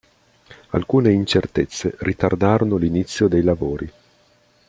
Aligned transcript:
Alcune 0.69 1.11
incertezze 1.11 1.93
ritardarono 1.99 2.75
l'inizio 2.75 3.27
dei 3.27 3.43
lavori. 3.43 3.87